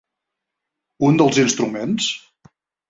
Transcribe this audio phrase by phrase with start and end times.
[1.11, 2.13] Un dels instruments?